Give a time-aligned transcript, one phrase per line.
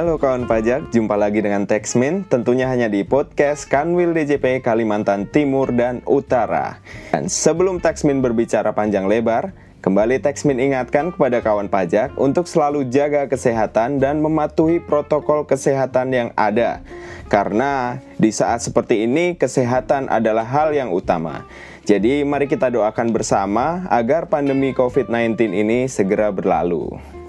[0.00, 5.76] Halo kawan pajak, jumpa lagi dengan Texmin, tentunya hanya di podcast Kanwil DJP Kalimantan Timur
[5.76, 6.80] dan Utara.
[7.12, 9.52] Dan sebelum Texmin berbicara panjang lebar,
[9.84, 16.28] kembali Texmin ingatkan kepada kawan pajak untuk selalu jaga kesehatan dan mematuhi protokol kesehatan yang
[16.32, 16.80] ada.
[17.28, 21.44] Karena di saat seperti ini, kesehatan adalah hal yang utama.
[21.84, 27.19] Jadi mari kita doakan bersama agar pandemi COVID-19 ini segera berlalu.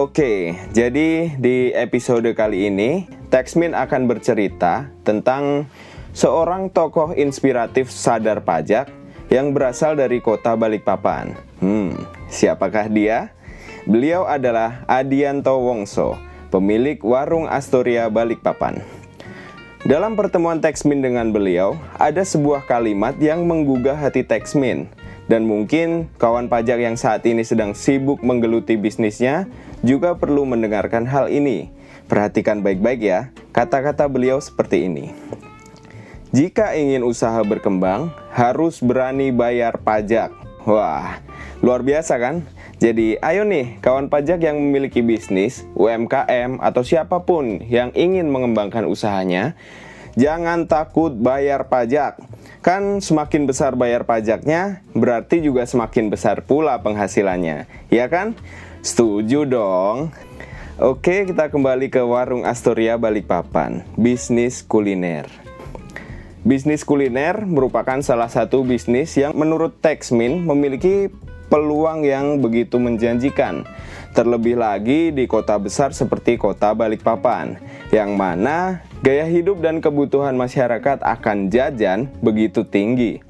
[0.00, 5.68] Oke, jadi di episode kali ini Texmin akan bercerita tentang
[6.16, 8.88] seorang tokoh inspiratif sadar pajak
[9.28, 11.36] yang berasal dari kota Balikpapan.
[11.60, 12.00] Hmm,
[12.32, 13.36] siapakah dia?
[13.84, 16.16] Beliau adalah Adianto Wongso,
[16.48, 18.80] pemilik warung Astoria Balikpapan.
[19.84, 24.88] Dalam pertemuan Texmin dengan beliau, ada sebuah kalimat yang menggugah hati Texmin
[25.30, 29.46] dan mungkin kawan pajak yang saat ini sedang sibuk menggeluti bisnisnya
[29.86, 31.70] juga perlu mendengarkan hal ini.
[32.10, 35.14] Perhatikan baik-baik ya, kata-kata beliau seperti ini.
[36.34, 40.34] Jika ingin usaha berkembang, harus berani bayar pajak.
[40.66, 41.22] Wah,
[41.62, 42.42] luar biasa kan?
[42.82, 48.82] Jadi, ayo nih, kawan pajak yang memiliki bisnis, UMKM, atau siapa pun yang ingin mengembangkan
[48.90, 49.54] usahanya,
[50.14, 52.18] jangan takut bayar pajak.
[52.60, 58.36] Kan semakin besar bayar pajaknya, berarti juga semakin besar pula penghasilannya, ya kan?
[58.84, 60.12] Setuju dong.
[60.80, 65.28] Oke, kita kembali ke warung Astoria Balikpapan, bisnis kuliner.
[66.40, 71.12] Bisnis kuliner merupakan salah satu bisnis yang menurut Texmin memiliki
[71.52, 73.68] peluang yang begitu menjanjikan.
[74.10, 77.62] Terlebih lagi di kota besar seperti kota Balikpapan,
[77.94, 83.22] yang mana gaya hidup dan kebutuhan masyarakat akan jajan begitu tinggi.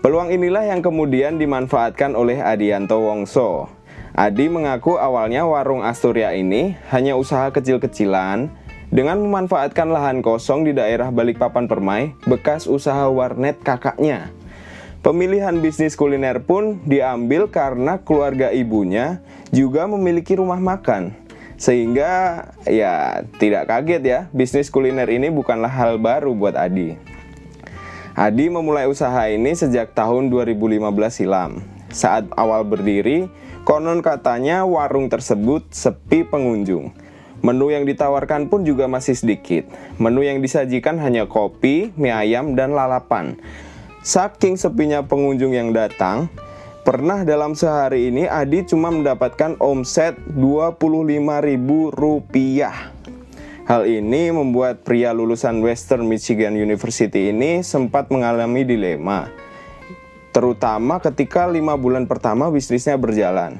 [0.00, 3.68] Peluang inilah yang kemudian dimanfaatkan oleh Adianto Wongso.
[4.16, 8.48] Adi mengaku awalnya warung Astoria ini hanya usaha kecil-kecilan
[8.88, 14.32] dengan memanfaatkan lahan kosong di daerah Balikpapan Permai bekas usaha warnet kakaknya.
[15.06, 19.22] Pemilihan bisnis kuliner pun diambil karena keluarga ibunya
[19.54, 21.14] juga memiliki rumah makan.
[21.54, 26.98] Sehingga ya tidak kaget ya, bisnis kuliner ini bukanlah hal baru buat Adi.
[28.18, 30.82] Adi memulai usaha ini sejak tahun 2015
[31.14, 31.62] silam.
[31.94, 33.30] Saat awal berdiri,
[33.62, 36.90] konon katanya warung tersebut sepi pengunjung.
[37.46, 39.70] Menu yang ditawarkan pun juga masih sedikit.
[40.02, 43.38] Menu yang disajikan hanya kopi, mie ayam, dan lalapan.
[44.06, 46.30] Saking sepinya pengunjung yang datang,
[46.86, 52.62] Pernah dalam sehari ini Adi cuma mendapatkan omset Rp25.000.
[53.66, 59.34] Hal ini membuat pria lulusan Western Michigan University ini sempat mengalami dilema.
[60.30, 63.58] Terutama ketika lima bulan pertama bisnisnya berjalan.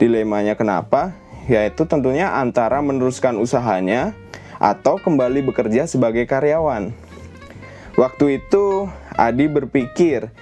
[0.00, 1.12] Dilemanya kenapa?
[1.52, 4.16] Yaitu tentunya antara meneruskan usahanya
[4.56, 6.88] atau kembali bekerja sebagai karyawan.
[8.00, 10.32] Waktu itu Adi berpikir,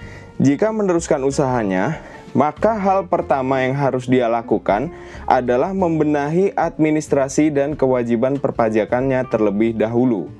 [0.41, 2.01] jika meneruskan usahanya,
[2.31, 4.89] maka hal pertama yang harus dia lakukan
[5.27, 10.31] adalah membenahi administrasi dan kewajiban perpajakannya terlebih dahulu.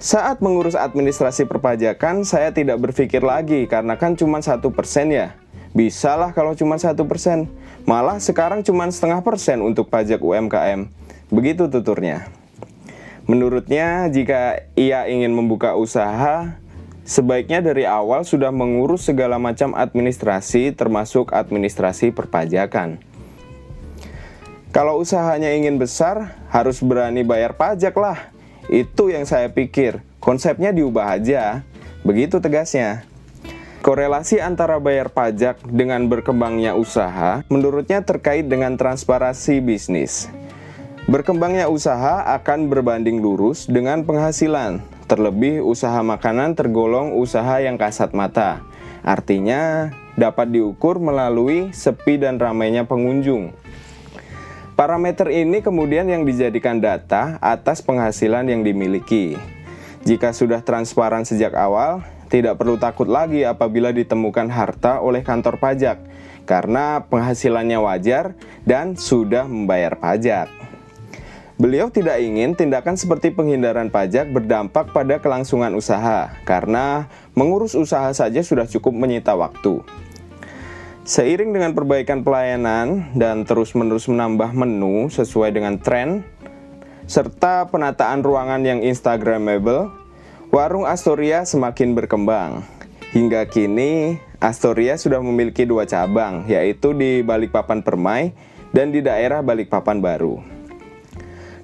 [0.00, 5.36] Saat mengurus administrasi perpajakan, saya tidak berpikir lagi karena kan cuma satu persen ya.
[5.70, 7.46] Bisalah kalau cuma satu persen.
[7.86, 10.88] Malah sekarang cuma setengah persen untuk pajak UMKM.
[11.30, 12.26] Begitu tuturnya.
[13.30, 16.58] Menurutnya, jika ia ingin membuka usaha,
[17.02, 23.00] Sebaiknya dari awal sudah mengurus segala macam administrasi termasuk administrasi perpajakan.
[24.70, 28.30] Kalau usahanya ingin besar, harus berani bayar pajak lah.
[28.70, 29.98] Itu yang saya pikir.
[30.22, 31.66] Konsepnya diubah aja.
[32.06, 33.02] Begitu tegasnya.
[33.80, 40.28] Korelasi antara bayar pajak dengan berkembangnya usaha menurutnya terkait dengan transparansi bisnis.
[41.08, 48.62] Berkembangnya usaha akan berbanding lurus dengan penghasilan, Terlebih usaha makanan tergolong usaha yang kasat mata.
[49.02, 53.50] Artinya dapat diukur melalui sepi dan ramainya pengunjung.
[54.78, 59.34] Parameter ini kemudian yang dijadikan data atas penghasilan yang dimiliki.
[60.06, 65.98] Jika sudah transparan sejak awal, tidak perlu takut lagi apabila ditemukan harta oleh kantor pajak,
[66.46, 70.69] karena penghasilannya wajar dan sudah membayar pajak.
[71.60, 77.04] Beliau tidak ingin tindakan seperti penghindaran pajak berdampak pada kelangsungan usaha, karena
[77.36, 79.84] mengurus usaha saja sudah cukup menyita waktu.
[81.04, 86.24] Seiring dengan perbaikan pelayanan dan terus-menerus menambah menu sesuai dengan tren,
[87.04, 89.92] serta penataan ruangan yang Instagramable,
[90.48, 92.64] warung Astoria semakin berkembang.
[93.12, 98.32] Hingga kini, Astoria sudah memiliki dua cabang, yaitu di Balikpapan Permai
[98.72, 100.59] dan di daerah Balikpapan Baru.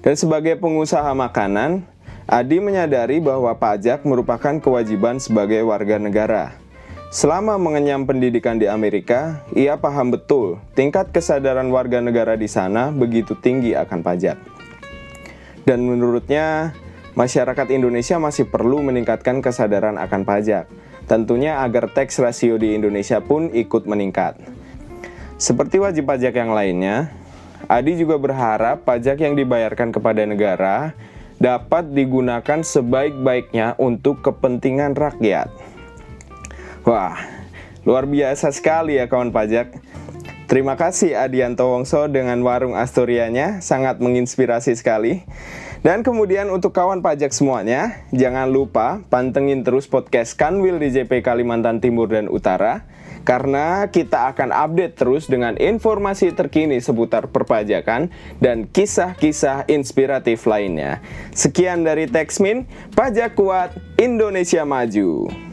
[0.07, 1.83] Dan sebagai pengusaha makanan,
[2.31, 6.55] Adi menyadari bahwa pajak merupakan kewajiban sebagai warga negara.
[7.11, 13.35] Selama mengenyam pendidikan di Amerika, ia paham betul tingkat kesadaran warga negara di sana begitu
[13.35, 14.39] tinggi akan pajak.
[15.67, 16.71] Dan menurutnya,
[17.11, 20.71] masyarakat Indonesia masih perlu meningkatkan kesadaran akan pajak.
[21.03, 24.39] Tentunya agar tax rasio di Indonesia pun ikut meningkat.
[25.35, 27.11] Seperti wajib pajak yang lainnya,
[27.67, 30.95] Adi juga berharap pajak yang dibayarkan kepada negara
[31.37, 35.51] dapat digunakan sebaik-baiknya untuk kepentingan rakyat.
[36.87, 37.19] Wah,
[37.83, 39.75] luar biasa sekali ya kawan pajak.
[40.47, 45.27] Terima kasih Adianto Wongso dengan warung Asturianya, sangat menginspirasi sekali.
[45.85, 51.77] Dan kemudian untuk kawan pajak semuanya, jangan lupa pantengin terus podcast Kanwil di JP Kalimantan
[51.77, 52.85] Timur dan Utara
[53.27, 58.07] karena kita akan update terus dengan informasi terkini seputar perpajakan
[58.39, 61.03] dan kisah-kisah inspiratif lainnya.
[61.35, 62.63] Sekian dari Texmin,
[62.95, 65.46] Pajak Kuat Indonesia Maju.